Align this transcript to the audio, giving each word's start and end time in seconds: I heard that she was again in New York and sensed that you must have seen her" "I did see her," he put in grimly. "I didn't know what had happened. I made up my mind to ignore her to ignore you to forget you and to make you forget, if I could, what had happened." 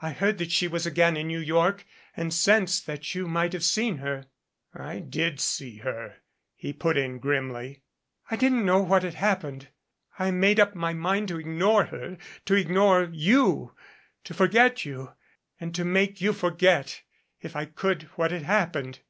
I 0.00 0.12
heard 0.12 0.38
that 0.38 0.52
she 0.52 0.68
was 0.68 0.86
again 0.86 1.16
in 1.16 1.26
New 1.26 1.40
York 1.40 1.84
and 2.16 2.32
sensed 2.32 2.86
that 2.86 3.16
you 3.16 3.26
must 3.26 3.52
have 3.52 3.64
seen 3.64 3.96
her" 3.96 4.26
"I 4.72 5.00
did 5.00 5.40
see 5.40 5.78
her," 5.78 6.18
he 6.54 6.72
put 6.72 6.96
in 6.96 7.18
grimly. 7.18 7.82
"I 8.30 8.36
didn't 8.36 8.64
know 8.64 8.80
what 8.80 9.02
had 9.02 9.14
happened. 9.14 9.66
I 10.20 10.30
made 10.30 10.60
up 10.60 10.76
my 10.76 10.92
mind 10.92 11.26
to 11.30 11.40
ignore 11.40 11.86
her 11.86 12.16
to 12.44 12.54
ignore 12.54 13.08
you 13.12 13.72
to 14.22 14.34
forget 14.34 14.84
you 14.84 15.14
and 15.58 15.74
to 15.74 15.84
make 15.84 16.20
you 16.20 16.32
forget, 16.32 17.02
if 17.42 17.56
I 17.56 17.64
could, 17.64 18.04
what 18.14 18.30
had 18.30 18.42
happened." 18.42 19.00